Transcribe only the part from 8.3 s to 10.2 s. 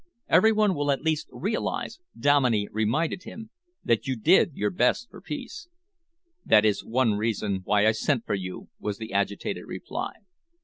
you," was the agitated reply.